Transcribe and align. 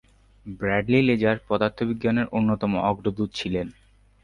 Bradley 0.45 0.99
laser 1.01 1.37
পদার্থবিজ্ঞানের 1.47 2.27
অন্যতম 2.31 2.71
অগ্রদূত 2.89 3.29
ছিলেন। 3.33 3.67